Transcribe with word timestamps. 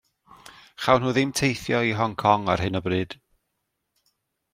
Chawn 0.85 1.03
nhw 1.05 1.11
ddim 1.17 1.33
teithio 1.39 1.81
i 1.89 1.93
Hong 1.99 2.15
Kong 2.23 2.49
ar 2.55 2.63
hyn 2.67 2.79
o 2.81 2.81
bryd. 2.87 3.17